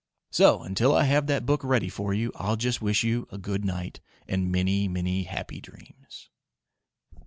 [0.31, 3.63] So, until I have that book ready for you, I'll just wish you a Good
[3.63, 6.31] night and many, many happy dreams!